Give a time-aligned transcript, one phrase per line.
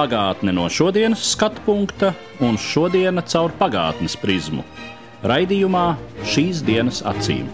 [0.00, 4.62] Pagātne no šodienas skatu punkta un šodienas caur pagātnes prizmu.
[5.28, 5.82] Raidījumā
[6.24, 7.50] šīs dienas acīm.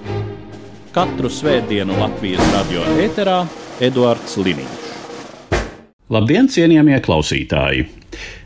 [0.95, 3.41] Katru svētdienu Latvijas radio eterā
[3.83, 4.87] Eduards Liniņš.
[6.15, 7.89] Labdien, cienījamie klausītāji!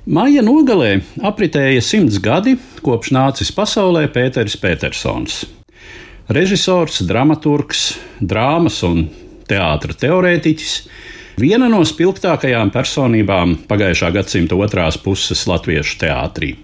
[0.08, 5.42] Maija nogalē apritēja simts gadi, kopš nācis pasaulē Pēters Petersons.
[6.32, 9.10] Režisors, dramaturgs, drāmas un
[9.50, 10.74] teātris teorētiķis,
[11.40, 16.54] viena no spilgtākajām personībām pagājušā gadsimta otrās puses latviešu teātrī.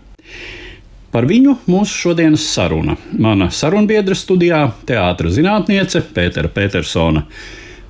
[1.12, 2.96] Par viņu mūsu šodienas saruna.
[3.12, 7.24] Mana sarunbiedra studijā- teātris zinātniece Pētera Petersona,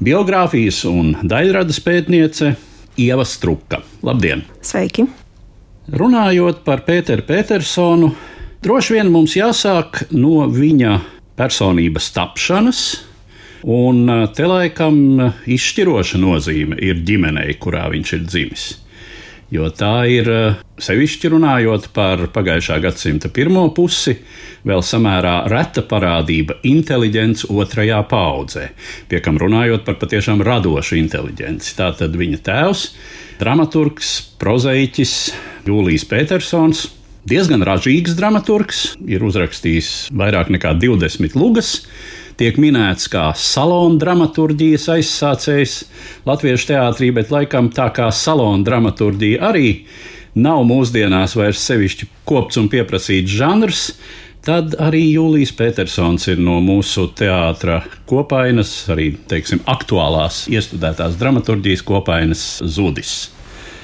[0.00, 2.54] biogrāfijas un daļradas pētniece
[2.96, 3.82] Ieva Struka.
[4.02, 4.44] Labdien!
[4.62, 5.08] Sveiki!
[5.90, 8.14] Runājot par Pēteru Petersonu,
[8.62, 11.00] droši vien mums jāsāk no viņa
[11.36, 12.80] personības tapšanas.
[13.64, 14.98] Un te laikam
[15.46, 18.66] izšķiroša nozīme ir ģimenei, kurā viņš ir dzimis.
[19.46, 20.26] Jo tā ir
[20.82, 24.16] sevišķi runājot par pagājušā gadsimta pirmo pusi,
[24.66, 28.66] vēl samērā reta parādība inteliģence otrajā paudzē,
[29.06, 31.76] pie kam runājot par patiešām radošu inteliģenci.
[31.78, 32.82] Tātad viņa tēvs,
[33.38, 35.14] dramaturgs, prozaiķis
[35.70, 36.88] Jūlijs Petersons,
[37.26, 41.76] diezgan ražīgs dramaturgs, ir uzrakstījis vairāk nekā 20 lugas
[42.40, 45.78] tiek minēts kā salona dramaturgijas aizsācējs
[46.28, 49.70] latviešu teātrī, bet laikam tā kā salona dramaturgija arī
[50.36, 53.86] nav mūsdienās vairs sevišķi kopts un pieprasīts žanrs.
[54.46, 62.44] Tad arī Jūlijs Petersons ir no mūsu teātra kopainas, arī teiksim, aktuālās, iestudētās dramaturgijas kopainas
[62.62, 63.32] zudis.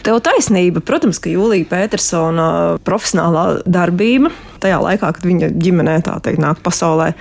[0.07, 0.83] Tev taisnība.
[0.87, 2.47] Protams, ka Jūlija Petersona
[2.87, 4.31] profesionālā darbība
[4.63, 7.13] tajā laikā, kad viņa ģimenē tā teikt nāk pasaulē,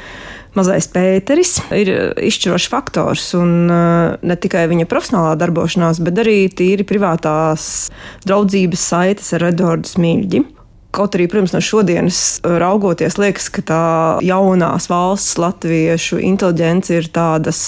[0.58, 1.90] Mazais Pēteris ir
[2.20, 3.30] izšķirošs faktors.
[3.40, 7.92] Un, uh, ne tikai viņa profesionālā darbošanās, bet arī tīri privātās
[8.28, 10.44] draudzības saites ar Edvardu Smilģi.
[10.92, 13.84] Kaut arī, protams, no šodienas raugoties, liekas, ka tā
[14.28, 17.62] jaunās valsts latviešu inteliģence ir tādas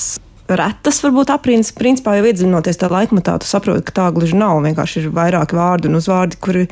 [0.51, 1.71] retas, varbūt aprīnas.
[1.75, 4.61] Principā jau iedziļinoties tajā laikmatā, tu saproti, ka tā gluži nav.
[4.65, 6.65] Vienkārši ir vairāki vārdi un uzvārdi, kuri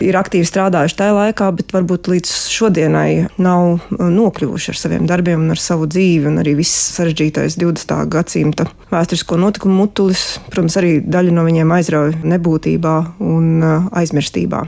[0.00, 3.10] ir aktīvi strādājuši tajā laikā, bet varbūt līdz šodienai
[3.42, 6.30] nav nokļuvuši ar saviem darbiem un ar savu dzīvi.
[6.30, 7.96] Un arī viss sarežģītais 20.
[8.12, 12.94] gadsimta vēsturisko notikumu mutulis, protams, arī daļa no viņiem aizrauja nebūtībā
[13.26, 14.64] un aizmirstībā.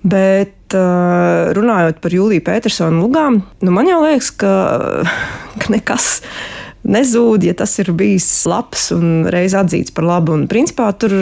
[0.00, 4.54] Bet runājot par Jūliju Petersonu lugām, nu man jau liekas, ka,
[5.60, 6.16] ka nekas
[6.90, 10.34] nezūd, ja tas ir bijis labs un reiz atzīts par labu.
[10.36, 11.14] Un, principā, tur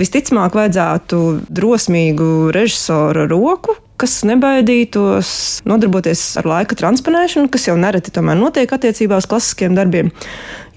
[0.00, 1.20] visticamāk vajadzētu
[1.50, 5.32] drosmīgu režisoru roku, kas nebaidītos
[5.68, 10.08] nodarboties ar laika transponēšanu, kas jau nereti tomēr notiek attiecībā uz klasiskiem darbiem.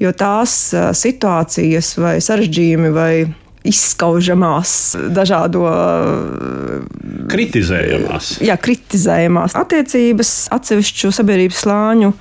[0.01, 3.13] Jo tās situācijas vai sarežģījumi vai
[3.63, 4.73] izskaužamās,
[5.15, 5.63] dažādo
[7.31, 8.37] kritizējamās.
[8.43, 12.11] Jā, kritizējamās attiecības atsevišķu sabiedrības slāņu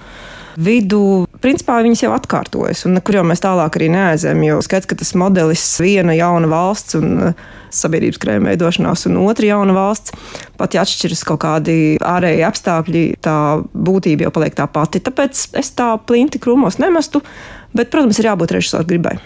[0.60, 4.44] vidū, principā viņas jau atkārtojas, un nekur jau mēs tālāk arī neaizējām.
[4.46, 9.48] Jo skaidrs, ka tas modelis viena jauna valsts un uh, sabiedrības krējuma veidošanās, un otra
[9.48, 10.14] jauna valsts,
[10.60, 13.36] pat ja atšķiras kaut kādi ārēji apstākļi, tā
[13.72, 15.02] būtība jau paliek tā pati.
[15.04, 17.22] Tāpēc es tā plinti krūmos nemestu,
[17.72, 19.16] bet, protams, ir jābūt režisoru gribai.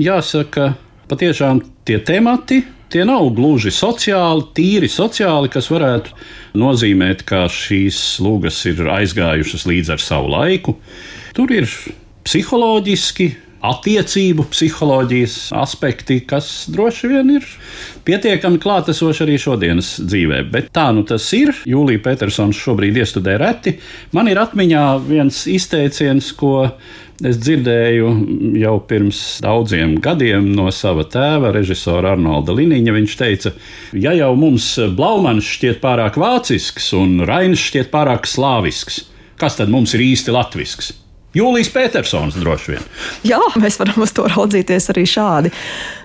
[0.00, 0.72] Jāsaka,
[1.10, 2.62] patiešām tie temati
[2.94, 6.14] tie nav gluži sociāli, tīri sociāli, kas varētu
[6.60, 10.76] nozīmēt, ka šīs lūgas ir aizgājušas līdz ar savu laiku.
[11.34, 11.66] Tur ir
[12.24, 13.32] psiholoģiski,
[13.64, 17.46] attiecību psiholoģijas aspekti, kas droši vien ir
[18.04, 20.42] pietiekami klātesoši arī šodienas dzīvē.
[20.52, 21.54] Bet tā nu tas ir.
[21.68, 23.78] Jūlija Petersons šobrīd iestudē reti.
[24.16, 26.68] Man ir atmiņā viens izteiciens, ko
[27.22, 28.08] es dzirdēju
[28.58, 32.96] jau pirms daudziem gadiem no sava tēva, režisora Arnolda Liniņa.
[32.98, 33.54] Viņš teica,
[33.92, 39.04] ja jau mums Blaumans šķiet pārāk vācisks un Rainis šķiet pārāk slāvisks,
[39.38, 40.92] kas tad mums ir īsti latvisks?
[41.34, 42.84] Jūlijas Petersons droši vien.
[43.26, 45.50] Jā, mēs varam uz to raudzīties arī šādi.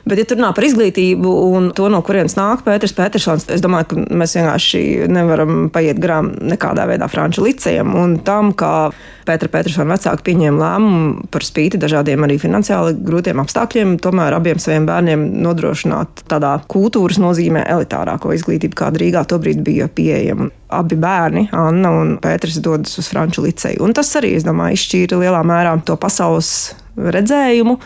[0.09, 3.91] Bet, ja tur runā par izglītību un to, no kurienes nāk Pēters Petersons, es domāju,
[3.91, 4.81] ka mēs vienkārši
[5.11, 8.89] nevaram paiet garām nekādā veidā franču licējam un tam, kā
[9.29, 14.89] Pētera Petersona vecāki pieņēma lēmumu par spīti dažādiem arī finansiāli grūtiem apstākļiem, tomēr abiem saviem
[14.89, 20.49] bērniem nodrošināt tādā kultūras nozīmē elitārāko izglītību, kāda Rīgā tobrīd bija pieejama.
[20.69, 23.81] Abi bērni, Anna un Pēters, dodas uz Franču liceju.
[23.85, 26.53] Un tas arī, es domāju, izšķīra lielā mērā to pasaules
[26.99, 27.79] redzējumu.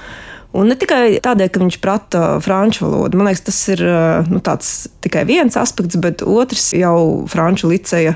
[0.54, 3.18] Un ne tikai tādēļ, ka viņš prata franču valodu.
[3.18, 3.82] Man liekas, tas ir
[4.30, 4.42] nu,
[5.02, 8.14] tikai viens aspekts, bet otrs jau franču liceja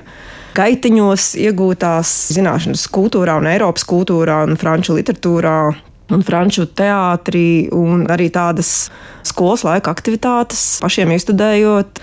[0.57, 5.59] gaitiņos iegūtās zināšanas kultūrā, un Eiropas kultūrā un franču literatūrā.
[6.07, 8.87] Un franču teātrī, un arī tādas
[9.27, 11.99] skolas laika aktivitātes pašiem iestudējot,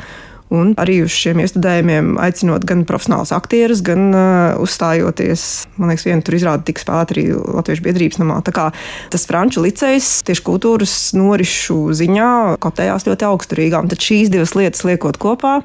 [0.52, 5.46] Un arī uz šiem iestudējumiem aicinot gan profesionālus aktierus, gan uh, uzstājoties.
[5.80, 8.38] Man liekas, viena tur izrāda tika spēlēta arī Latviešu biedrības namā.
[8.44, 8.68] Tā kā
[9.14, 12.30] tas franču licejs tieši kultūras norišu ziņā
[12.62, 13.80] kotējās ļoti augsturīgā.
[13.82, 15.58] Un tad šīs divas lietas liekot kopā.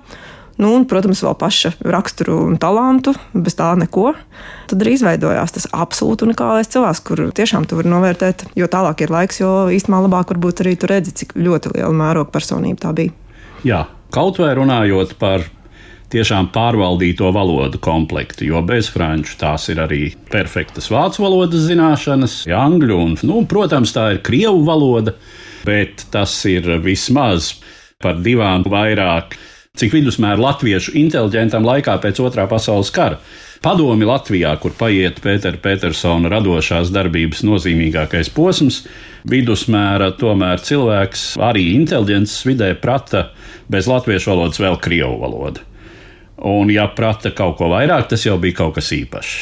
[0.60, 4.10] Nu, un, protams, vēl paša raksturu un talantu, bez tā neko.
[4.68, 8.44] Tad arī izveidojās tas absolūti unikālais cilvēks, kur tiešām tu vari novērtēt.
[8.60, 12.34] Jo tālāk ir laiks, jo īstenībā labāk varbūt arī tu redzi, cik ļoti liela mēroga
[12.36, 13.16] personība tā bija.
[13.64, 15.44] Jā, Kaut vai runājot par
[16.10, 22.98] tiešām pārvaldīto valodu komplektu, jo bez franču tās ir arī perfektas vācu valodas zināšanas, angļu
[22.98, 25.14] un, nu, protams, tā ir krievu valoda,
[25.68, 27.54] bet tas ir vismaz
[28.02, 29.38] par divām vairāk,
[29.78, 33.22] cik vidusmēra latviešu inteliģentam laikā pēc otrā pasaules kara.
[33.60, 38.86] Padomi Latvijā, kur paiet Pētera Petersona radošās darbības nozīmīgākais posms,
[39.28, 43.26] vidusmēra tomēr cilvēks arī inteliģents vidē prata
[43.68, 45.66] bez latviešu valodas vēl krievu valodu.
[46.48, 49.36] Un, ja prata kaut ko vairāk, tas jau bija kaut kas īpašs.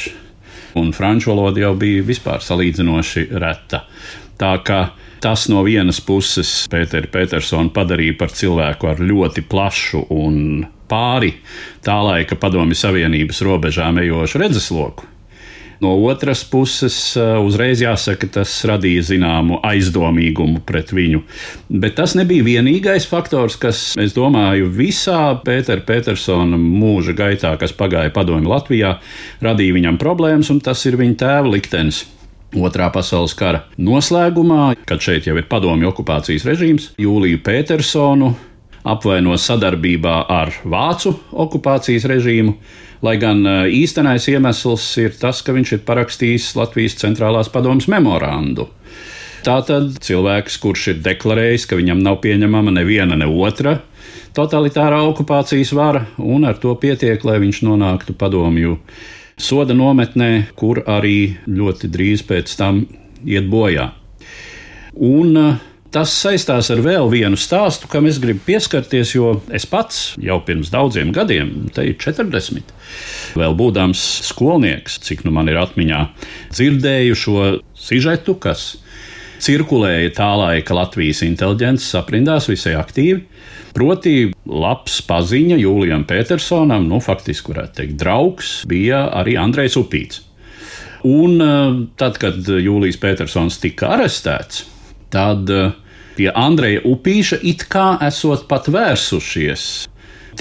[0.81, 3.84] Un franču valoda jau bija vispār salīdzinoši reta.
[4.38, 4.81] Tā kā
[5.24, 11.34] tas no vienas puses Pēteru Petersonu padarīja par cilvēku ar ļoti plašu un pāri
[11.86, 15.13] tā laika Padomju Savienības robežām ejošu redzesloku.
[15.80, 21.22] No otras puses, eh, uzreiz jāsaka, tas radīja zināmu aizdomīgumu pret viņu.
[21.69, 28.13] Bet tas nebija vienīgais faktors, kas, es domāju, visā Pētera Petersona mūža gaitā, kas pagāja
[28.13, 28.98] padomju Latvijā,
[29.42, 32.06] radīja viņam problēmas, un tas ir viņa tēva liktenis.
[32.55, 38.31] Otrā pasaules kara noslēgumā, kad šeit jau ir padomju okupācijas režīms, Jūliju Petersonu
[38.88, 42.53] apvaino sadarbībā ar Vācu okupācijas režīmu,
[43.03, 48.69] lai gan e, īstenais iemesls ir tas, ka viņš ir parakstījis Latvijas centrālās padomas memorandu.
[49.44, 53.77] Tātad cilvēks, kurš ir deklarējis, ka viņam nav pieņemama neviena ne otra
[54.38, 58.77] totalitārā okupācijas vara, un ar to pietiek, lai viņš nonāktu padomju
[59.38, 62.84] soda nometnē, kur arī ļoti drīz pēc tam
[63.25, 63.92] iet bojā.
[64.98, 65.57] Un uh,
[65.98, 70.68] Tas saistās ar vēl vienu stāstu, kam es gribu pieskarties, jo es pats jau pirms
[70.74, 72.74] daudziem gadiem, te ir 40,
[73.39, 76.01] vēl būdams skolnieks, cik nu man ir atmiņā,
[76.51, 77.45] dzirdēju šo
[77.80, 78.74] sižetu, kas
[79.44, 83.24] cirkulēja tā laika Latvijas inteliģences aprindās visai aktīvi.
[83.77, 90.24] Proti, labs paziņa Jūlijam Petersonam, nu, faktiski varētu teikt, draugs, bija arī Andrejs Upīts.
[91.06, 94.63] Un eh, tad, kad Jūlijs Petersons tika arestēts,
[95.13, 95.75] tad eh,
[96.18, 99.68] pie Andreja Upīša it kā esot pat vērsušies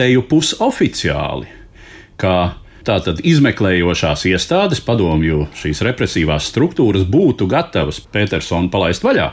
[0.01, 1.53] teju pusoficiāli,
[2.17, 2.39] kā
[2.89, 9.29] tātad izmeklējošās iestādes, padomju šīs represīvās struktūras būtu gatavas Petersonu palaist vaļā.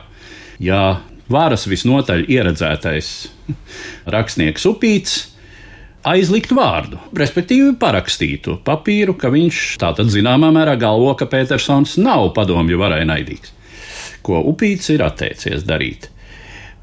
[0.59, 0.83] Ja
[1.31, 3.11] varas visnotaļ ieredzētais
[4.15, 5.17] rakstnieks Upīts
[6.03, 12.79] aizlikt vārdu, respektīvi parakstītu papīru, ka viņš tātad zināmā mērā galvo, ka Petersons nav padomju
[12.81, 13.53] varai naidīgs
[14.23, 16.09] ko Upīts ir atteicies darīt.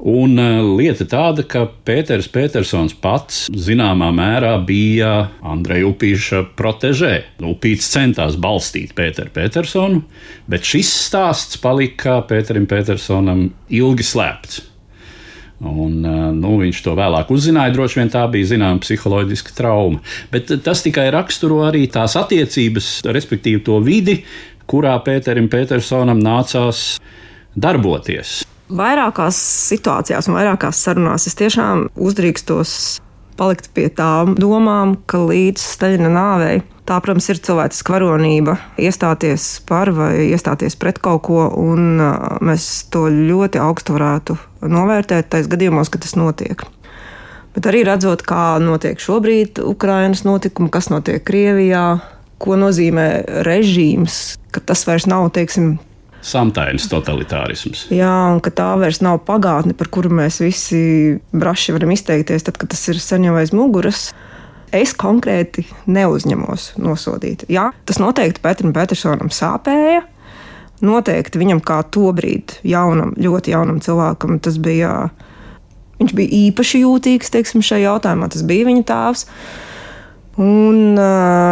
[0.01, 5.11] Un uh, lieta tāda, ka Pēters Petersons pats zināmā mērā bija
[5.45, 7.11] Andreja Upīša protežē.
[7.43, 10.01] Nu, Upīts centās balstīt Pēteru Petersonu,
[10.49, 14.63] bet šis stāsts palika Pēterim Petersonam ilgi slēpts.
[15.61, 17.75] Un, uh, nu, viņš to vēlāk uzzināja.
[17.75, 20.01] Droši vien tā bija zināma psiholoģiska trauma.
[20.33, 24.23] Bet tas tikai raksturo arī tās attiecības, respektīvi to vidi,
[24.65, 26.95] kurā Pēterim Petersonam nācās
[27.53, 28.39] darboties.
[28.71, 29.37] Vairākās
[29.71, 32.73] situācijās un vairākās sarunās es tiešām uzdrīkstos
[33.39, 36.61] palikt pie tām domām, ka līdz Staļina nāvei
[36.91, 42.01] tā, protams, ir cilvēciska varonība iestāties par vai iestāties pret kaut ko, un
[42.43, 44.37] mēs to ļoti augstu varētu
[44.71, 46.65] novērtēt tais gadījumos, kad tas notiek.
[47.55, 51.85] Bet arī redzot, kā notiek šobrīd Ukrainas notikumi, kas notiek Krievijā,
[52.41, 53.07] ko nozīmē
[53.45, 54.21] režīms,
[54.55, 55.75] ka tas vairs nav, teiksim,
[56.21, 57.87] samtainis totalitārisms.
[57.93, 60.81] Jā, un ka tā vairs nav pagātne, par kuru mēs visi
[61.33, 64.11] braši varam izteikties, tad, kad tas ir sen jau aiz muguras.
[64.71, 67.43] Es konkrēti neuzņemos nosodīt.
[67.51, 70.05] Jā, tas noteikti Petram Petersonam sāpēja.
[70.81, 75.09] Noteikti viņam kā tobrīd jaunam, ļoti jaunam cilvēkam tas bija.
[75.99, 78.31] Viņš bija īpaši jūtīgs teiksim, šajā jautājumā.
[78.31, 79.27] Tas bija viņa tēvs.
[80.41, 80.95] Un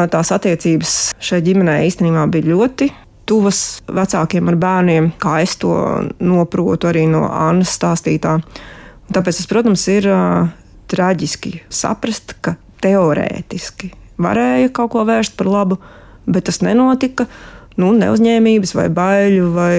[0.09, 2.87] tās attiecības šai ģimenei īstenībā bija ļoti
[3.29, 5.73] tuvas vecākiem ar bērniem, kā es to
[6.19, 8.39] noprotu arī no Annas stāstītā.
[9.13, 10.09] Tāpēc tas, protams, ir
[10.89, 15.79] traģiski saprast, ka teorētiski varēja kaut ko vērst par labu,
[16.29, 17.27] bet tas nenotika
[17.79, 19.75] nu, neuzņēmības vai baiļu vai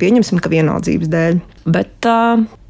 [0.00, 1.38] pieņemsim, ka vienaldzības dēļ.
[1.72, 2.18] Bet tā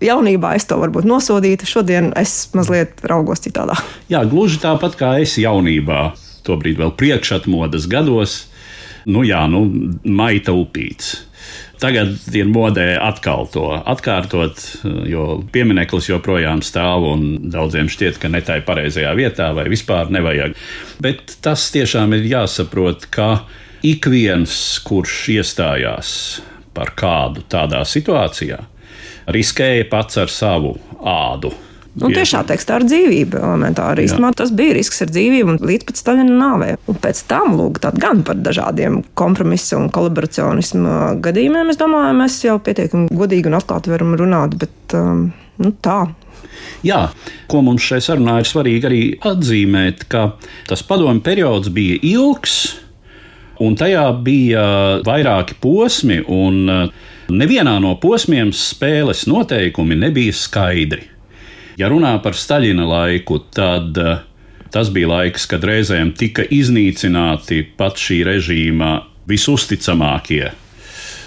[0.05, 3.77] jaunībā es to varbūt nosodītu, šodien es mazliet raugos citādā.
[4.13, 6.11] Jā, gluži tāpat kā es jaunībā,
[6.47, 8.45] tobrīd vēl priekšatmodas gados,
[9.07, 9.65] nu jā, nu,
[10.05, 11.15] maita upīts.
[11.77, 14.63] Tagad ir modē atkal to atkārtot,
[15.07, 20.09] jo piemineklis joprojām stāv un daudziem šķiet, ka ne tā ir pareizajā vietā vai vispār
[20.15, 20.57] nevajag.
[21.05, 23.45] Bet tas tiešām ir jāsaprot, ka
[23.85, 24.57] ik viens,
[24.89, 26.11] kurš iestājās
[26.77, 28.63] par kādu tādā situācijā,
[29.37, 31.53] riskēja pats ar savu ādu.
[31.97, 34.05] Un tiešā tekstā ar dzīvību elementāri.
[34.05, 36.75] Īstenībā tas bija risks ar dzīvību un līdz pat Staļina nāvei.
[36.93, 42.59] Un pēc tam, lūk, gan par dažādiem kompromisu un kolaboracionismu gadījumiem, es domāju, mēs jau
[42.61, 45.31] pietiekami godīgi un atklāti varam runāt, bet um,
[45.63, 46.03] nu, tā.
[46.85, 47.01] Jā,
[47.49, 50.29] ko mums šai sarunā ir svarīgi arī atzīmēt, ka
[50.69, 52.61] tas padomu periods bija ilgs,
[53.65, 54.69] un tajā bija
[55.07, 56.91] vairāki posmi, un
[57.33, 61.16] nevienā no posmiem spēles noteikumi nebija skaidri.
[61.77, 64.23] Ja runā par Staļina laiku, tad eh,
[64.73, 68.93] tas bija laiks, kad reizēm tika iznīcināti pat šī režīma
[69.29, 70.47] visusticamākie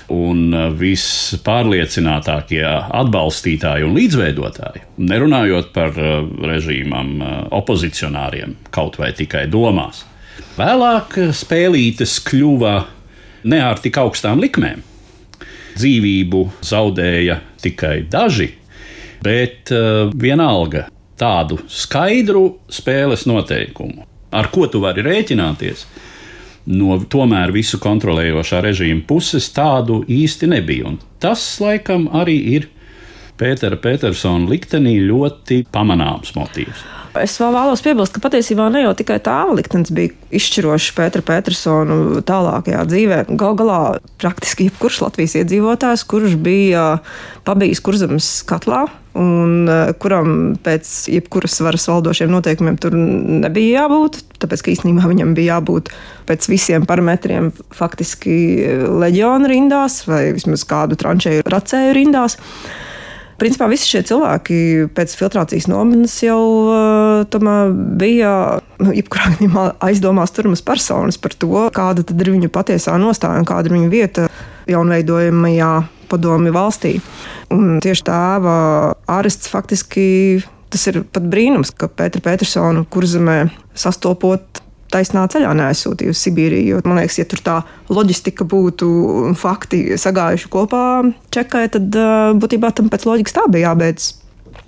[0.10, 4.82] un eh, vispārliecinātākie atbalstītāji un līdzveidotāji.
[5.06, 7.20] Nerunājot par eh, režīmam,
[7.62, 10.01] opozicionāriem, kaut vai tikai domās.
[10.58, 12.74] Vēlāk spēlītes kļuva
[13.53, 14.82] ne ar tik augstām likmēm.
[15.77, 18.56] Dzīvību zaudēja tikai daži,
[19.24, 20.88] bet uh, vienalga
[21.20, 25.86] tādu skaidru spēles noteikumu, ar ko tu vari rēķināties.
[26.70, 30.92] No tomēr visu kontrolējošā režīma puses tādu īsti nebija.
[30.92, 32.68] Un tas, laikam, arī ir
[33.39, 36.88] Pētera Petersona liktenī ļoti pamanāms motīvs.
[37.17, 42.22] Es vēl vēlos piebilst, ka patiesībā ne jau tikai tēva liktenis bija izšķirošs Pētera Petersona
[42.27, 43.19] tālākajā dzīvē.
[43.39, 43.79] Gal galā
[44.22, 46.84] praktiski jebkurš Latvijas iedzīvotājs, kurš bija
[47.48, 48.84] pabijis kurzemes katlā,
[49.17, 54.22] un eh, kuram pēc jebkuras varas valdošiem noteikumiem tur nebija jābūt.
[54.43, 55.89] Tāpēc, ka īstenībā viņam bija jābūt
[56.29, 58.38] pēc visiem parametriem faktiski
[59.01, 62.38] leģiona rindās vai vismaz kādu tranšēju racēju rindās.
[63.39, 64.58] Principā visi šie cilvēki
[64.96, 67.38] pēc filtrācijas nometnes jau uh,
[68.00, 68.34] bija
[68.84, 73.72] nu, jebkurā gadījumā aizdomās turamas personas par to, kāda ir viņu patiesā nostāja un kāda
[73.72, 74.27] ir viņu vieta
[74.69, 75.74] jaunveidojamajā
[76.10, 76.96] padomju valstī.
[77.53, 78.55] Un tieši tēva
[79.10, 80.08] arests faktiski
[80.69, 83.39] tas ir pat brīnums, ka Pētera Petersona kurzemē
[83.77, 84.62] sastopot
[84.93, 86.72] taisnā ceļā neaizsūtīja uz Sibīriju.
[86.72, 87.60] Jo, man liekas, ja tur tā
[87.93, 88.89] loģistika būtu
[89.39, 90.84] fakti sagājuši kopā
[91.34, 91.93] čekai, tad
[92.41, 94.12] būtībā tam pēc loģikas tā bija jābeidz.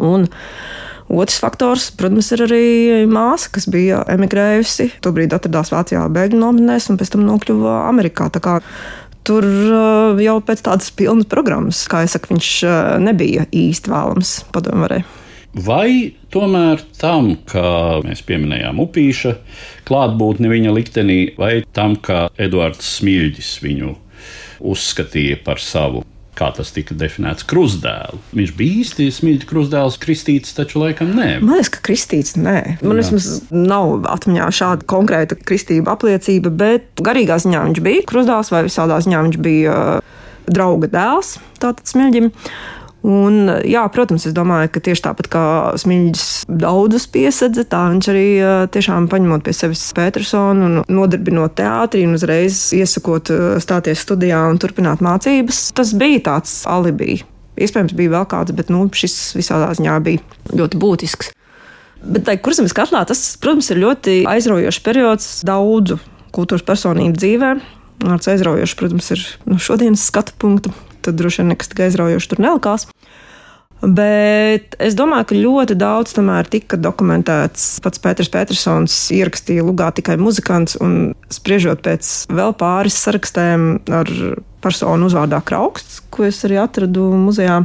[0.02, 0.30] Un
[1.12, 2.66] Otrs faktors, protams, ir arī
[3.12, 4.86] māsa, kas bija emigrējusi.
[5.04, 8.30] Tobrīd atradās Vācijā bēgļu nometnēs un pēc tam nokļuva Amerikā.
[9.28, 9.48] Tur
[10.24, 12.54] jau pēc tādas pilnas programmas, kā jau saku, viņš
[13.04, 15.02] nebija īsti vēlams padomvarē.
[15.52, 19.34] Vai tomēr tam, kā mēs pieminējām upīša
[19.90, 23.98] klātbūtni viņa liktenī, vai tam, ka Eduards Smilģis viņu
[24.72, 26.06] uzskatīja par savu
[26.42, 28.18] kā tas tika definēts, krustdēlu.
[28.34, 31.28] Viņš bija īsti smilts krustdēls, kristīts, taču laikam nē.
[31.44, 32.58] Man liekas, ka kristīts nē.
[32.82, 38.66] Man vismaz nav atmiņā šāda konkrēta kristība apliecība, bet garīgā ziņā viņš bija krustdēls vai
[38.70, 42.32] visādā ziņā viņš bija uh, drauga dēls, tātad smilģim.
[43.02, 45.44] Un, jā, protams, es domāju, ka tieši tāpat kā
[45.82, 48.26] Smilģis daudzus piesedza, tā viņš arī
[48.76, 53.32] tiešām paņemot pie sevis Petersonu un nodarbinot teātrī un uzreiz iesakot
[53.64, 55.72] stāties studijā un turpināt mācības.
[55.78, 57.24] Tas bija tāds alibi.
[57.62, 60.22] Iespējams, bija vēl kāds, bet nu, šis visādā ziņā bija
[60.54, 61.34] ļoti būtisks.
[62.02, 65.98] Bet tai kurzemes katlā tas, protams, ir ļoti aizraujošs periods daudzu
[66.38, 67.52] kultūras personību dzīvē.
[68.14, 70.74] Ar aizraujošu, protams, ir no šodienas skatu punkta
[71.06, 72.88] tad droši vien nekas tik aizraujošs tur nelikās.
[73.82, 77.80] Bet es domāju, ka ļoti daudz tomēr tika dokumentēts.
[77.82, 84.12] Pats Pēters Petersons ierakstīja lugā tikai muzikants, un spriežot pēc vēl pāris sarakstiem ar
[84.62, 87.64] personu uzvārdā Krauksts, ko es arī atradu muzejā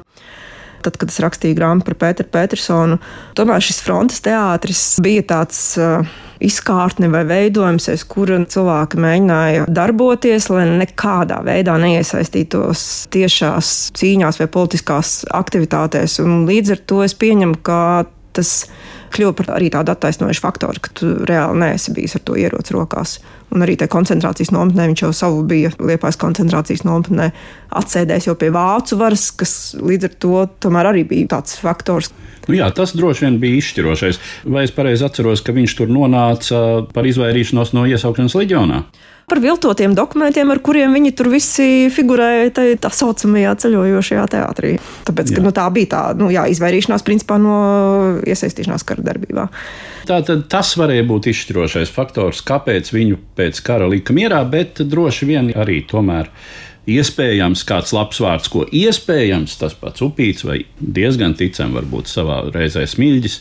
[0.86, 3.00] tad, kad es rakstīju grāmatu par Pēteru Petersonu,
[3.36, 6.06] tomēr šis frontes teātris bija tāds uh,
[6.44, 12.82] izkārtne vai veidojums, aiz kura cilvēki mēģināja darboties, lai nekādā veidā neiesaistītos
[13.14, 16.20] tiešās cīņās vai politiskās aktivitātēs.
[16.24, 17.80] Un līdz ar to es pieņemu, ka
[18.36, 18.66] tas
[19.16, 23.16] kļuva par arī tādu attaisnojušu faktoru, ka tu reāli neesi bijis ar to ieroci rokās.
[23.54, 27.30] Un arī tajā koncentrācijas nometnē viņš jau savu bija liepais koncentrācijas nometnē
[27.80, 32.12] atsēdējis jau pie vācu varas, kas līdz ar to tomēr arī bija tāds faktors.
[32.46, 34.20] Nu jā, tas droši vien bija izšķirošais.
[34.54, 36.62] Vai es pareizi atceros, ka viņš tur nonāca
[36.94, 38.82] par izvairīšanos no iesaukšanas leģionā?
[39.26, 44.76] Par viltotiem dokumentiem, ar kuriem viņi tur visi figurēja tā, tā saucamajā ceļojošajā teātrī.
[45.08, 47.56] Tāpēc, ka, nu, tā bija tā nu, jā, izvairīšanās principā no
[48.22, 49.48] iesaistīšanās kara darbībā.
[50.06, 55.50] Tātad tas varēja būt izšķirošais faktors, kāpēc viņu pēc kara lika mierā, bet droši vien
[55.58, 56.30] arī tomēr.
[56.86, 62.86] Iespējams, kāds labs vārds, ko iespējams tas pats upīts vai diezgan ticam, varbūt savā reizē
[62.86, 63.40] smilģis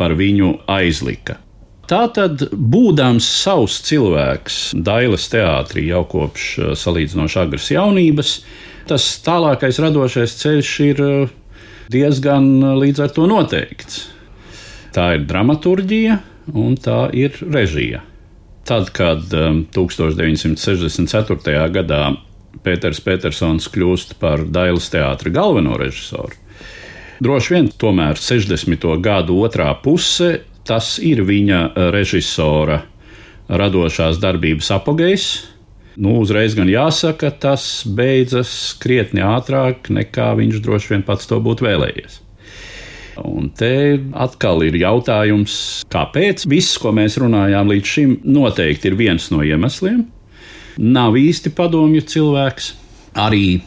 [0.00, 1.42] par viņu aizlika.
[1.86, 8.42] Tātad, būdams savs cilvēks Dailas teātrī jau kopš eh, salīdzinoši agras jaunības,
[8.90, 11.30] tas tālākais radošais ceļš ir eh,
[11.94, 14.10] diezgan eh, līdz ar to noteikts.
[14.96, 16.18] Tā ir dramaturgija
[16.58, 18.00] un tā ir režija.
[18.66, 21.70] Tad, kad 1964.
[21.70, 22.18] gadā
[22.66, 26.34] Pēters Petersons kļūst par Dailas teātra galveno režisoru,
[27.22, 28.98] droši vien tomēr 60.
[29.04, 32.82] gadu otrā puse tas ir viņa eh, režisora
[33.46, 35.26] radošās darbības apgājējs.
[35.96, 38.50] Nu, uzreiz gan jāsaka, tas beidzas
[38.82, 42.20] krietni ātrāk, nekā viņš droši vien pats to būtu vēlējies.
[43.24, 45.54] Un te atkal ir jautājums,
[45.92, 50.02] kāpēc viss, ko mēs runājām līdz šim, noteikti ir viens no iemesliem.
[50.76, 52.74] Nav īsti padomju cilvēks,
[53.16, 53.62] arī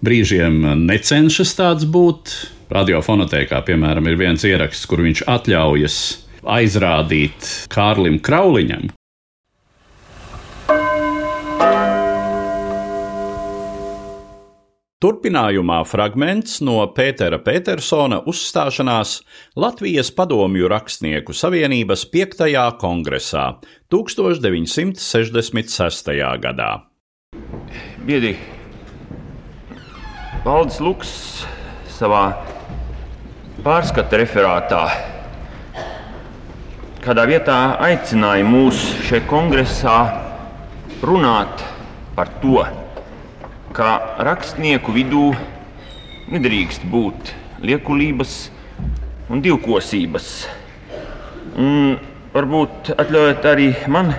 [0.00, 2.32] brīžiem necenšas tāds būt.
[2.70, 5.96] Radiofonotēkā, piemēram, ir viens ieraksts, kur viņš atļaujas
[6.46, 8.92] aizrādīt Kārlim Krauliņam.
[15.00, 19.22] Turpinājumā fragments no Pētera Petersona uzstāšanās
[19.56, 22.44] Latvijas Padomju Rakstnieku Savienības 5.
[22.78, 23.58] kongresā
[23.90, 26.12] 1966.
[26.44, 26.70] gadā.
[28.04, 28.36] Biedri,
[30.44, 31.10] Valdis Luks
[31.96, 32.59] savā
[33.64, 34.84] pārskata referātā
[37.00, 39.96] kādā vietā aicināja mūs šeit kongresā
[41.04, 41.62] runāt
[42.16, 42.64] par to,
[43.76, 45.30] ka rakstnieku vidū
[46.32, 48.34] nedrīkst būt liekulības
[49.32, 50.32] un divkosības.
[51.60, 51.96] Un
[52.34, 54.12] varbūt atļaujiet arī man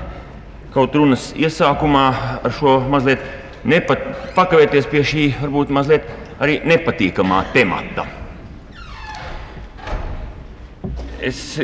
[0.73, 2.07] kaut runas iesākumā
[2.41, 3.25] ar šo mazliet
[3.65, 6.09] nepat, pakavēties pie šī varbūt mazliet
[6.41, 8.20] arī nepatīkamā temata.
[11.21, 11.59] Es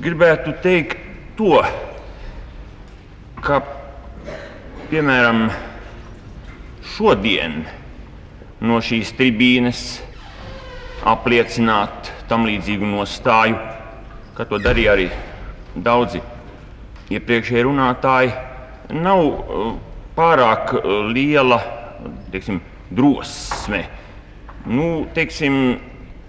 [0.00, 0.96] gribētu teikt
[1.36, 1.60] to,
[3.44, 3.60] ka
[4.88, 5.48] piemēram
[6.96, 7.60] šodien
[8.64, 9.82] no šīs tribīnes
[11.04, 13.58] apliecināt tam līdzīgu nostāju,
[14.34, 15.10] ka to darīja arī
[15.76, 16.22] daudzi
[17.12, 18.32] iepriekšēji runātāji,
[18.96, 19.74] nav uh,
[20.16, 21.60] pārāk uh, liela
[22.32, 23.84] teiksim, drosme.
[24.68, 25.78] Nu, teiksim,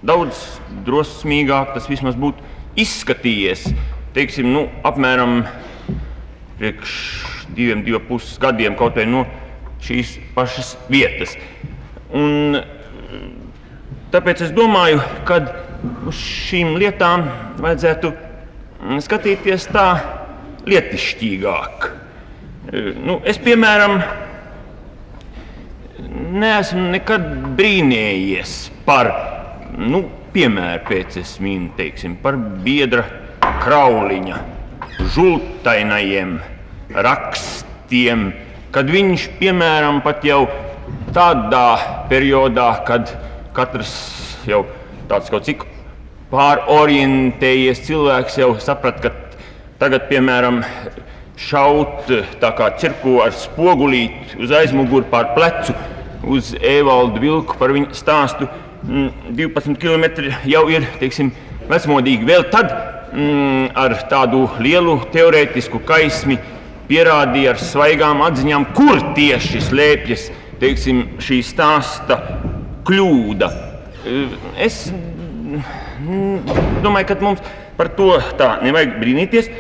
[0.06, 2.44] daudz drosmīgāk tas vismaz būtu
[2.80, 3.68] izskatījies
[4.14, 5.44] teiksim, nu, apmēram
[6.60, 6.94] priekš
[7.56, 9.26] diviem, diviem puses gadiem kaut vai no
[9.84, 11.36] šīs pašas vietas.
[12.16, 12.58] Un,
[14.14, 15.40] tāpēc es domāju, ka
[16.10, 17.28] uz šīm lietām
[17.62, 18.12] vajadzētu
[19.06, 19.88] skatīties tā
[20.70, 21.90] lietišķīgāk.
[23.06, 24.02] Nu, es, piemēram,
[26.40, 27.26] neesmu nekad
[27.58, 29.14] brīnījies par
[29.80, 33.06] nu, piemēru pēc es minu teiksim, par biedra
[33.64, 34.40] krauliņa,
[35.16, 36.38] žultainajiem
[37.08, 38.30] rakstiem,
[38.76, 40.44] kad viņš, piemēram, pat jau
[41.16, 43.14] tādā periodā, kad
[43.56, 43.94] katrs
[44.48, 44.66] jau
[45.10, 45.66] tāds kaut cik
[46.30, 49.14] pārorientējies cilvēks jau saprat, ka
[49.82, 50.62] tagad, piemēram,
[51.40, 52.10] šaut
[52.42, 55.74] tā kā cirko ar spogulīti uz aizmuguri pār plecu
[56.28, 58.50] uz Evaldu Vilku par viņu stāstu
[58.84, 60.06] 12 mm, km
[60.48, 61.34] jau ir teiksim,
[61.70, 62.28] vecmodīgi.
[62.28, 62.72] Vēl tad
[63.14, 66.40] mm, ar tādu lielu teorētisku kaismi
[66.90, 72.20] pierādīja ar svaigām atziņām, kur tieši slēpjas teiksim, šī stāsta
[72.88, 73.50] kļūda.
[74.60, 77.44] Es mm, domāju, ka mums
[77.78, 79.52] par to tā nevajag brīnīties.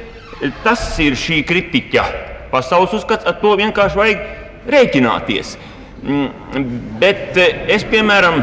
[0.63, 2.05] Tas ir šī kritiķa
[2.53, 5.57] pasaules uzskats, ar to vienkārši vajag rēķināties.
[5.99, 6.63] Mm,
[7.01, 7.35] bet
[7.67, 8.39] es, piemēram,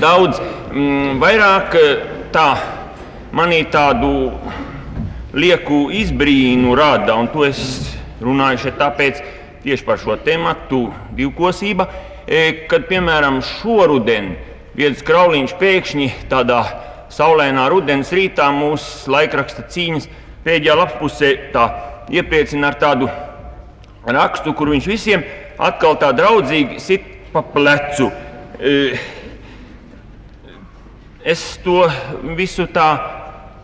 [0.00, 0.40] daudz
[0.72, 2.48] mm, vairāk eh, tā,
[3.34, 4.32] manī tādu
[5.34, 7.60] lieku izbrīnu rada, un to es
[8.22, 9.22] runāju šeit tāpēc
[9.64, 11.88] tieši par šo tematu divkosība,
[12.26, 14.34] e, kad, piemēram, šoruden
[14.74, 16.60] Vietas Krauliņš pēkšņi tādā
[17.14, 20.08] saulainā rudens rītā mūsu laikraksta cīņas
[20.44, 21.68] pēdējā lapusē tā
[22.10, 23.10] iepriecina ar tādu
[24.04, 25.22] rakstu, kur viņš visiem
[25.62, 28.10] atkal tā draudzīgi sit pa plecu.
[31.24, 31.86] Es to
[32.36, 32.88] visu tā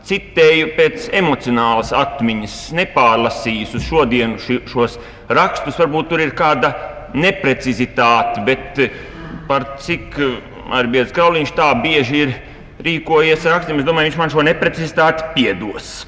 [0.08, 4.96] citēju pēc emocionālas atmiņas, nepārlasīju uz šodienu šos
[5.28, 5.76] rakstus.
[5.76, 6.72] Varbūt tur ir kāda
[7.12, 8.80] neprecizitāte, bet
[9.50, 10.16] par cik
[10.72, 12.32] arī Biedrs Kauliņš tā bieži ir
[12.80, 16.06] rīkojies ar rakstiem, es domāju, viņš man šo neprecizitāti piedos.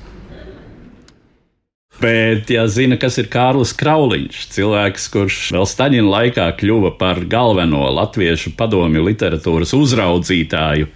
[2.03, 7.85] Bet, ja zina, kas ir Kārlis Krauliņš, cilvēks, kurš vēl Staļina laikā kļuva par galveno
[7.95, 10.89] latviešu padomju literatūras uzraudzītāju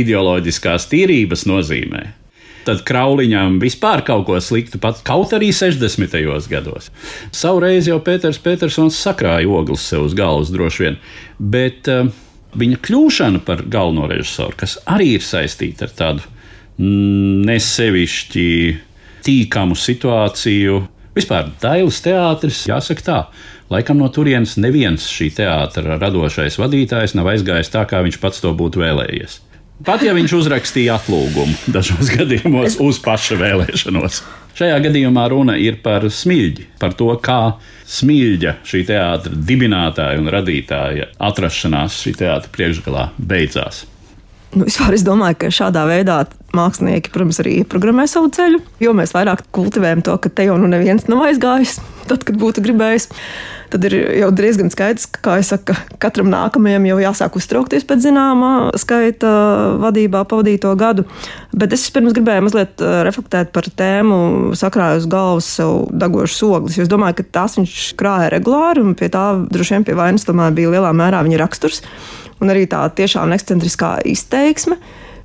[0.00, 2.00] ideoloģiskās tīrības nozīmē,
[2.64, 6.16] tad Krauliņam vispār kaut ko sliktu, pat kaut arī 60.
[6.48, 6.88] gados.
[7.28, 10.98] Savreiz jau Pēters Petersons sakrāja ogles sev uz galvas droši vien,
[11.38, 12.08] bet uh,
[12.56, 16.34] viņa kļūšana par galveno režisoru, kas arī ir saistīta ar tādu
[16.78, 18.50] nesevišķi
[19.28, 20.82] tīkamu situāciju.
[21.18, 23.18] Vispār Dailas teātris, jāsaka tā,
[23.72, 28.54] laikam no turienes neviens šī teātra radošais vadītājs nav aizgājis tā, kā viņš pats to
[28.56, 29.42] būtu vēlējies.
[29.86, 34.22] Pat ja viņš uzrakstīja atlūgumu dažos gadījumos uz paša vēlēšanos.
[34.58, 41.12] Šajā gadījumā runa ir par smilģi, par to, kā smilģa šī teātra dibinātāja un radītāja
[41.28, 43.84] atrašanās šī teātra priekšgalā beidzās.
[44.56, 46.22] Nu, vispār es domāju, ka šādā veidā
[46.56, 50.70] mākslinieki, protams, arī ieprogrammē savu ceļu, jo mēs vairāk kultivējam to, ka te jau nu
[50.72, 51.76] neviens nav aizgājis,
[52.08, 53.10] tad, kad būtu gribējis.
[53.68, 58.06] Tad ir jau diezgan skaidrs, ka, kā jau saka, katram nākamajam jau jāsāk uztraukties pēc
[58.06, 59.32] zināmā skaita
[59.82, 61.04] vadībā pavadīto gadu.
[61.52, 66.78] Bet es pirms gribēju mazliet uh, reflektēt par tēmu, sakrāju uz galvas sev dagošas ogles.
[66.80, 70.56] Es domāju, ka tās viņš krāja regulāri, un pie tā droši vien pie vainas tomēr
[70.56, 71.84] bija lielā mērā viņa raksturs
[72.42, 74.78] un arī tā tiešām ekscentriskā izteiksme.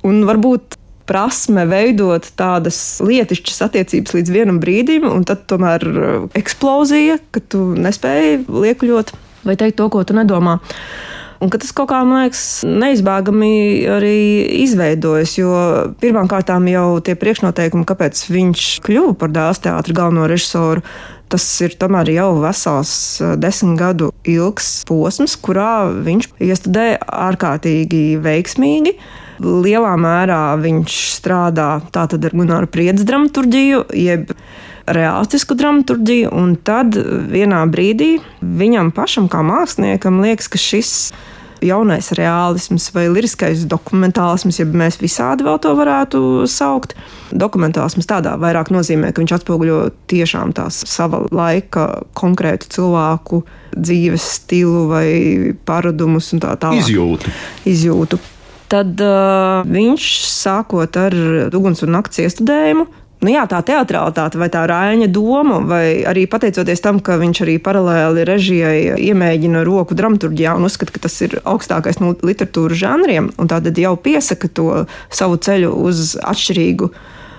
[0.04, 7.18] Un varbūt prasme veidot tādas lietišķas attiecības līdz vienam brīdim, un tad tomēr uh, eksplozija,
[7.34, 9.12] ka tu nespēji liekuļot
[9.44, 10.58] vai teikt to, ko tu nedomā.
[11.44, 14.18] Un tas kaut kā, man liekas, neizbēgami arī
[14.62, 15.50] izveidojas, jo
[16.00, 20.84] pirmkārt jau tie priekšnoteikumi, kāpēc viņš kļuva par dēls teātra galveno režisoru,
[21.32, 28.96] tas ir tomēr jau vesels uh, desmit gadu ilgs posms, kurā viņš iestudēja ārkārtīgi veiksmīgi.
[29.44, 34.30] Lielā mērā viņš strādā tātad ar Gunāru Priedes dramaturģiju, jeb
[34.86, 36.96] realistisku dramaturģiju, un tad
[37.32, 40.92] vienā brīdī viņam pašam kā māksliniekam liekas, ka šis
[41.64, 46.94] jaunais realisms vai liriskais dokumentālisms, ja mēs visādi vēl to varētu saukt.
[47.34, 49.80] Dokumentālisms tādā vairāk nozīmē, ka viņš atspoguļo
[50.12, 53.42] tiešām tās sava laika konkrētu cilvēku
[53.74, 55.08] dzīves stilu vai
[55.66, 56.84] paradumus un tā tālāk.
[56.84, 57.34] Izjūtu.
[57.72, 58.20] Izjūtu
[58.74, 61.14] tad uh, viņš sākot ar
[61.54, 62.88] uguns un nakts iestudējumu.
[63.24, 67.56] Nu jā, tā teatralitāte vai tā rāņa doma, vai arī pateicoties tam, ka viņš arī
[67.64, 73.48] paralēli režijai iemēģina roku dramaturgijā un uzskata, ka tas ir augstākais no literatūras žanriem, un
[73.48, 74.68] tātad jau piesaka to
[75.08, 76.90] savu ceļu uz atšķirīgu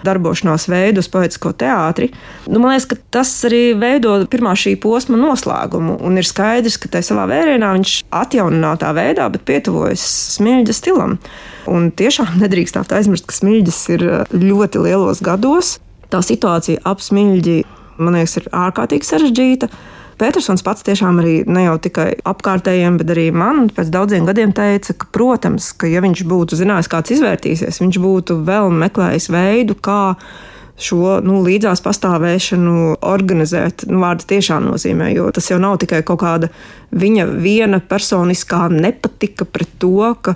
[0.05, 2.11] darbošanās veidu uz poetisko teātri.
[2.47, 5.97] Nu, man liekas, ka tas arī veido pirmā šī posma noslēgumu.
[6.05, 10.05] Un ir skaidrs, ka tajā savā vērienā viņš atjauninātā veidā, bet pietuvojas
[10.37, 11.17] smilģa stilam.
[11.71, 15.77] Un tiešām nedrīkst aizmirst, ka smilģis ir ļoti lielos gados.
[16.13, 17.63] Tā situācija ap smilģi,
[17.97, 19.71] man liekas, ir ārkārtīgi sarežģīta.
[20.15, 24.95] Petersons pats tiešām arī ne jau tikai apkārtējiem, bet arī man pēc daudziem gadiem teica,
[24.95, 30.15] ka, protams, ka ja viņš būtu zinājis, kāds izvērtīsies, viņš būtu vēl meklējis veidu, kā
[30.79, 33.85] šo nu, līdzās pastāvēšanu organizēt.
[33.91, 36.51] Nu, vārds tiešām nozīmē, jo tas jau nav tikai kaut kāda
[36.95, 40.35] viņa viena personiskā nepatika pret to, ka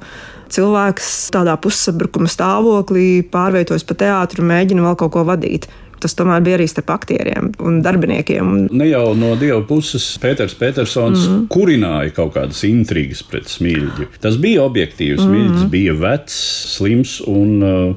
[0.51, 5.69] cilvēks tādā pussabrukuma stāvoklī pārvietojas pa teātru un mēģina vēl kaut ko vadīt
[6.03, 8.69] tas tomēr bija arī starp aktieriem un darbiniekiem.
[8.71, 11.47] Ne jau no dieva puses Pēters Petersons mm -hmm.
[11.53, 14.07] kurināja kaut kādas intrigas pret smilģi.
[14.21, 15.21] Tas bija objektīvs.
[15.21, 15.69] Smilģis mm -hmm.
[15.69, 16.35] bija vecs,
[16.77, 17.95] slims un uh,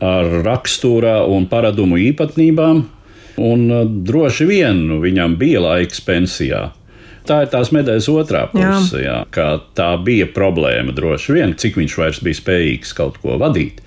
[0.00, 2.82] ar raksturā un paradumu īpatnībām.
[3.36, 6.70] Un uh, droši vien viņam bija laiks pensijā
[7.28, 9.02] tā ir tās medaļas otrā puse.
[9.02, 9.20] Jā.
[9.26, 13.82] Jā, tā bija problēma droši vien, cik viņš vairs bija spējīgs kaut ko vadīt.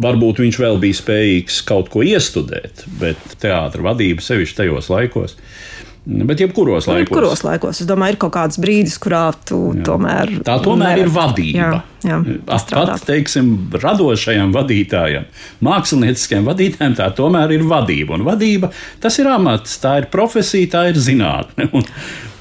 [0.00, 5.36] Varbūt viņš vēl bija spējīgs kaut ko iestudēt, bet teātris vadība sevišķi tajos laikos.
[6.08, 7.02] Bet, jebkuros laikos.
[7.02, 7.80] Jebkuros laikos.
[7.82, 9.82] Es domāju, ir kaut kāds brīdis, kurā tu jā.
[9.84, 10.30] tomēr.
[10.46, 11.02] Tā tomēr nevar.
[11.02, 11.58] ir vadība.
[12.06, 15.26] Jā, jā, Pat, teiksim, radošajam vadītājam,
[15.68, 18.16] mākslinieckajam vadītājam, tā tomēr ir vadība.
[18.16, 18.72] Un vadība
[19.02, 21.68] tas ir amats, tā ir profesija, tā ir zinātne.
[21.76, 21.84] Un,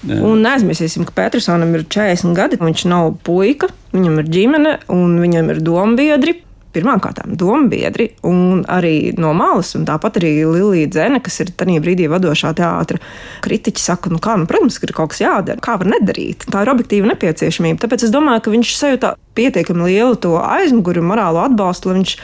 [0.08, 2.60] Un neaizmirsīsim, ka Petersonam ir 40 gadi.
[2.62, 6.42] Viņš nav puika, viņam ir ģimene un viņam ir dombiedri.
[6.78, 11.80] pirmkārt domu biedri, un arī no malas, un tāpat arī Lilija Dzene, kas ir tajā
[11.82, 13.00] brīdī vadošā teātra
[13.42, 16.46] kritiķa, saka, nu kā, nu, protams, ka ir kaut kas jādara, kā var nedarīt.
[16.52, 17.82] Tā ir objektīva nepieciešamība.
[17.82, 22.18] Tāpēc es domāju, ka viņš sajūta pietiekami lielu to aizmuguri un morālo atbalstu, lai viņš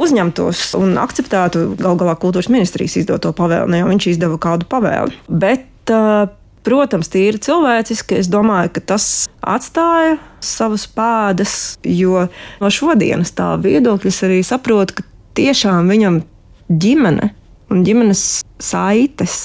[0.00, 5.18] uzņemtos un akceptētu gal galā kultūras ministrijas izdoto pavēli, jau viņš izdeva kādu pavēli.
[5.28, 6.30] Bet, uh,
[6.66, 9.04] Protams, tīri cilvēciski, es domāju, ka tas
[9.40, 12.26] atstāja savas pēdas, jo
[12.60, 15.06] no šodienas tā viedokļa es arī saprotu, ka
[15.40, 16.20] tiešām viņam
[16.68, 17.30] ģimene
[17.72, 18.24] un ģimenes
[18.60, 19.38] saites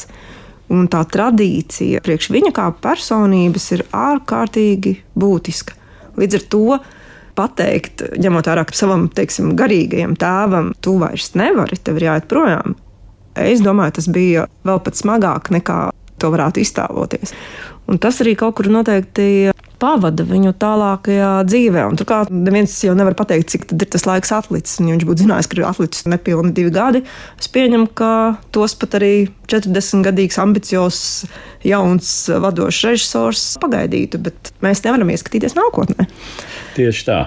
[0.74, 5.76] un tā tradīcija priekš viņa kā personības ir ārkārtīgi būtiska.
[6.20, 6.80] Līdz ar to
[7.36, 12.76] pateikt, ņemot vērā, ka savam teiksim, garīgajam tēvam tu vairs nevari, tev ir jāiet projām.
[13.36, 15.80] Es domāju, tas bija vēl pat smagāk nekā
[16.22, 17.36] to varētu iztēloties.
[17.92, 21.84] Un tas arī kaut kur noteikti pavada viņu tālākajā dzīvē.
[21.90, 24.80] Un turklāt neviens jau nevar pateikt, cik ir tas laiks atlicis.
[24.80, 27.04] Ja viņš būtu zinājis, ka ir atlicis nepilni divi gadi,
[27.40, 28.12] es pieņemu, ka
[28.56, 29.14] tos pat arī
[29.52, 31.06] 40 gadīgs, ambiciozs,
[31.68, 34.22] jauns vadošs režisors pagaidītu.
[34.26, 36.08] Bet mēs nevaram ieskatīties nākotnē.
[36.76, 37.20] Tieši tā.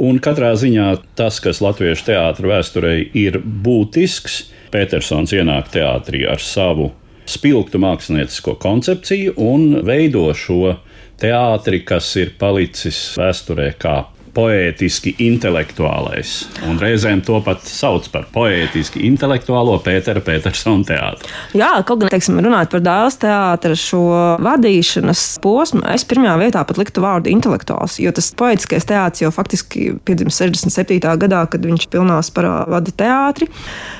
[0.00, 6.90] Un katrā ziņā tas, kas latviešu teātris vēsturē ir būtisks, Petersons ienāk teātrī ar savu
[7.26, 10.76] spilgtu māksliniecisko koncepciju un veido šo
[11.20, 13.96] teātri, kas ir palicis vēsturē kā
[14.36, 16.32] poētiski intelektuālais.
[16.68, 21.30] Un reizēm to pat sauc par poētiski intelektuālo Pētera Petersona teātru.
[21.56, 24.02] Jā, kaut gan, teiksim, runājot par dēls teātra šo
[24.44, 29.88] vadīšanas posmu, es pirmajā vietā pat liktu vārdu intelektuāls, jo tas poētiskais teātris jau faktiski
[30.06, 31.00] piedzimis 67.
[31.24, 33.48] gadā, kad viņš pilnā sparā vada teātri.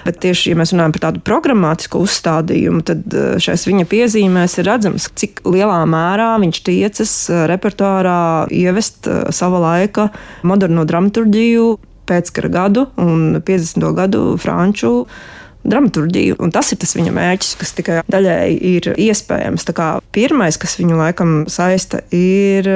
[0.06, 5.08] Bet tieši, ja mēs runājam par tādu programmatisku uzstādījumu, tad šais viņa piezīmēs ir redzams,
[5.16, 7.16] cik lielā mērā viņš tiecas
[7.50, 8.20] repertuārā
[8.54, 10.10] ievest sava laika
[10.46, 13.88] moderno dramaturgiju, pēckara gadu un 50.
[13.96, 14.92] gadu franču
[15.66, 16.36] dramaturgiju.
[16.38, 19.66] Un tas ir tas viņa mērķis, kas tikai daļēji ir iespējams.
[20.14, 22.68] Pirmais, kas viņu laikam saista, ir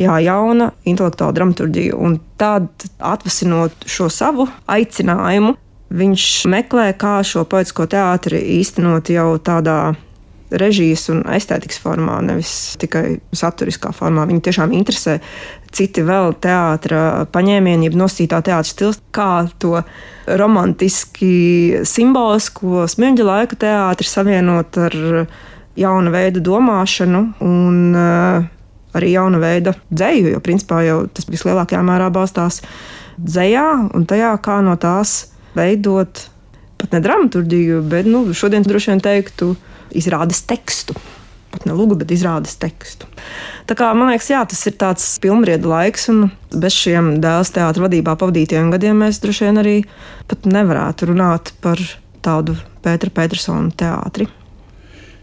[0.00, 1.96] jā, jauna intelektuāla dramaturgija.
[1.98, 5.56] Un tad, atvasinot šo savu aicinājumu,
[5.90, 9.80] viņš meklē, kā šo poetisko teātri īstenot jau tādā
[10.50, 14.26] režijas un estētikas formā, nevis tikai saturiskā formā.
[14.28, 15.18] Viņu tiešām interesē
[15.74, 19.80] citi vēl teātra paņēmieni, jeb nosītā teātra stils, kā to
[20.40, 24.96] romantiski simbolisko smilģa laika teātri savienot ar
[25.78, 28.48] jauna veida domāšanu un uh,
[28.96, 32.60] arī jauna veida dzēju, jo principā jau tas vislielākajā mērā balstās
[33.20, 36.26] dzējā un tajā, kā no tās veidot
[36.80, 39.52] pat ne dramaturgiju, bet nu, šodien droši vien teiktu
[39.96, 40.96] izrādes tekstu.
[41.50, 43.08] Pat ne lūgu, bet izrādes tekstu.
[43.66, 47.88] Tā kā, man liekas, jā, tas ir tāds pilnbriedu laiks, un bez šiem dēls teātra
[47.88, 49.76] vadībā pavadītajiem gadiem mēs droši vien arī
[50.30, 51.82] pat nevarētu runāt par
[52.22, 54.28] tādu Pētera Petersona teātri.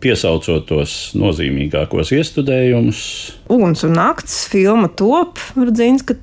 [0.03, 2.99] Piesaucot tos nozīmīgākos iestudējumus.
[3.49, 6.19] Uguns un nakts filma top, redzams, ka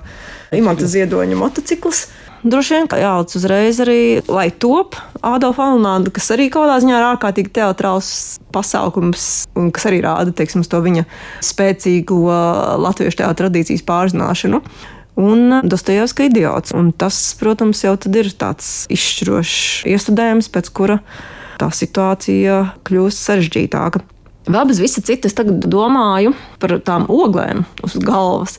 [0.54, 2.04] Imants Ziedoņa motocikls
[2.44, 7.07] droši vien jāliec uzreiz arī, lai top Ādolfa Alnāda, kas arī kaut kādā ziņā ir
[7.09, 8.11] ārkārtīgi teatrāls
[8.54, 11.07] pasākums, un kas arī rāda, teiksim, to viņa
[11.44, 12.20] spēcīgo
[12.85, 14.61] latviešu teātra tradīcijas pārzināšanu.
[15.20, 16.74] Un Dostojevska idiots.
[16.74, 20.98] Un tas, protams, jau ir tāds izšķirošs iestudējums, pēc kura
[21.61, 24.02] tā situācija kļūst sarežģītāka.
[24.44, 28.59] Vēl bez visa cita, es tagad domāju par tām oglēm uz galvas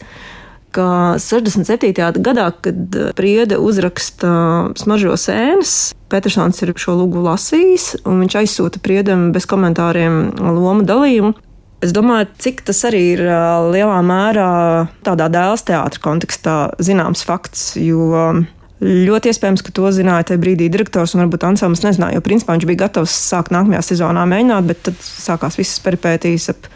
[0.75, 0.87] ka
[1.21, 2.19] 67.
[2.23, 4.31] gadā, kad Priede uzraksta
[4.79, 11.33] smaržo sēnes, Petersons ir šo lūgu lasījis, un viņš aizsūta Priedam bez komentāriem lomu dalījumu.
[11.83, 13.21] Es domāju, cik tas arī ir
[13.73, 14.49] lielā mērā
[15.05, 18.09] tādā dēls teātra kontekstā zināms fakts, jo
[18.85, 22.67] ļoti iespējams, ka to zināja tajā brīdī direktors un varbūt Ansāms nezināja, jo principā viņš
[22.69, 26.69] bija gatavs sākt nākamajā sezonā mēģināt, bet tad sākās visas peripētīs ap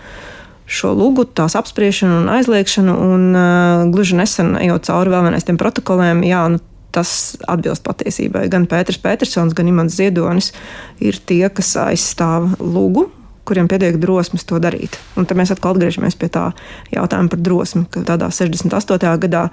[0.69, 2.95] šo lūgu, tās apspriešanu un aizliekšanu.
[3.13, 6.61] Un, uh, gluži nesen, ejot cauri vēl vienais tiem protokoliem, jā, nu,
[6.95, 8.47] tas atbilst patiesībai.
[8.49, 10.51] Gan Pēters Petersons, gan Imants Ziedonis
[11.03, 13.07] ir tie, kas aizstāv lūgu,
[13.49, 14.97] kuriem pietiek drosmes to darīt.
[15.17, 16.49] Un tad mēs atkal atgriežamies pie tā
[16.93, 19.13] jautājuma par drosmi, ka tādā 68.
[19.25, 19.47] gadā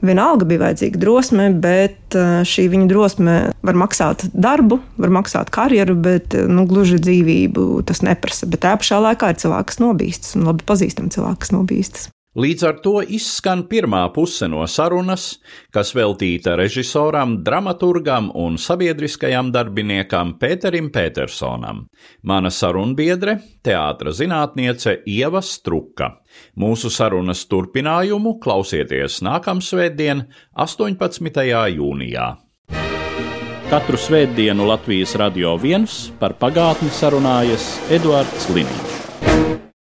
[0.00, 3.34] Vienalga bija vajadzīga drosme, bet eh, šī viņa drosme
[3.66, 8.48] var maksāt darbu, var maksāt karjeru, bet eh, nu, gluži dzīvību tas neprasa.
[8.48, 12.08] Bet tajā pašā laikā ir cilvēks, kas nobīstas un labi pazīstami cilvēki, kas nobīstas.
[12.38, 15.40] Līdz ar to izskan pirmā puse no sarunas,
[15.74, 21.88] kas veltīta režisoram, dramaturgam un sabiedriskajam darbiniekam Pēterim Petersonam.
[22.22, 26.20] Mana sarunbiedre, teātras zinātniece Ieva Struka.
[26.54, 31.42] Mūsu sarunas turpinājumu klausieties nākamsvētdien, 18.
[31.74, 32.28] jūnijā.
[33.70, 38.89] Katru svētdienu Latvijas radio viens par pagātni sarunājas Eduards Liniņš.